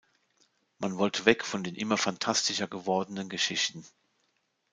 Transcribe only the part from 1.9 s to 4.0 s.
phantastischer gewordenen Geschichten.